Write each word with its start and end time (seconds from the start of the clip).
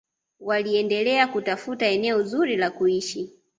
waliendelea 0.39 1.27
kutafuta 1.27 1.85
eneo 1.87 2.23
zuri 2.23 2.57
la 2.57 2.69
kuishi 2.71 3.33